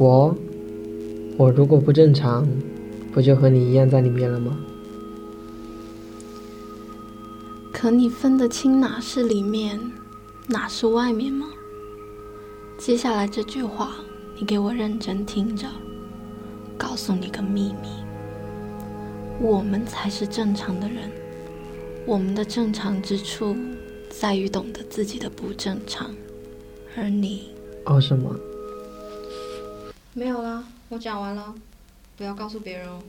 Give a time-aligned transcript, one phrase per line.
[0.00, 0.34] 我，
[1.36, 2.48] 我如果不正常，
[3.12, 4.58] 不就和你一样在里面了吗？
[7.70, 9.78] 可你分得清哪是里面，
[10.46, 11.48] 哪是外面吗？
[12.78, 13.96] 接下来这句话，
[14.38, 15.66] 你给我认真听着。
[16.78, 17.90] 告诉你个秘密，
[19.38, 21.10] 我们才是正常的人。
[22.06, 23.54] 我们的正常之处，
[24.08, 26.10] 在于懂得自己的不正常。
[26.96, 27.50] 而你，
[27.84, 28.34] 哦什么？
[30.12, 31.54] 没有啦，我讲完了，
[32.16, 33.00] 不要告诉别人哦。